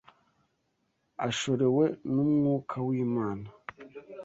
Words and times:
Ashorewe 1.27 1.85
n’Umwuka 2.13 2.75
w’Imana 2.87 3.47